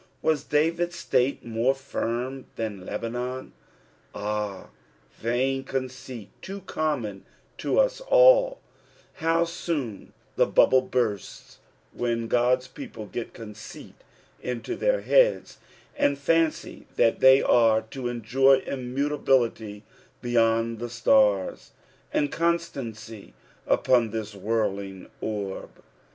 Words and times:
Was 0.23 0.43
David's 0.43 0.95
state 0.95 1.45
more 1.45 1.75
firm 1.75 2.45
than 2.55 2.87
Lebanon) 2.87 3.53
Ah, 4.15 4.69
vt^n 5.21 5.63
conceit, 5.63 6.31
too 6.41 6.61
common 6.61 7.23
to 7.59 7.77
us 7.77 8.01
nlU 8.09 8.57
How 9.17 9.43
aoon 9.43 10.07
the 10.37 10.47
bubble 10.47 10.81
bursts 10.81 11.59
when 11.93 12.27
God's 12.27 12.67
Kopleget 12.67 13.33
conceit 13.33 13.93
into 14.41 14.75
their 14.75 15.01
heads, 15.01 15.59
and 15.95 16.17
fancy 16.17 16.87
that 16.95 17.19
they 17.19 17.43
are 17.43 17.83
to 17.91 18.07
enjoy 18.07 18.63
immutability 18.65 19.83
neath 20.23 20.79
the 20.79 20.89
stars, 20.89 21.73
and 22.11 22.31
constancy 22.31 23.35
upon 23.67 24.09
this 24.09 24.33
whirling 24.33 25.11
orb. 25.21 25.69